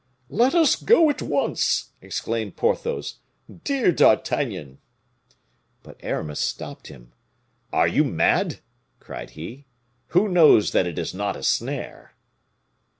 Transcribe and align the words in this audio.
"Let 0.31 0.55
us 0.55 0.75
go 0.75 1.11
at 1.11 1.21
once," 1.21 1.91
exclaimed 2.01 2.55
Porthos. 2.55 3.19
"Dear 3.63 3.91
D'Artagnan!" 3.91 4.79
But 5.83 5.97
Aramis 5.99 6.39
stopped 6.39 6.87
him. 6.87 7.13
"Are 7.71 7.87
you 7.87 8.03
mad?" 8.03 8.61
cried 8.99 9.29
he. 9.37 9.67
"Who 10.07 10.27
knows 10.27 10.71
that 10.71 10.87
it 10.87 10.97
is 10.97 11.13
not 11.13 11.35
a 11.37 11.43
snare?" 11.43 12.15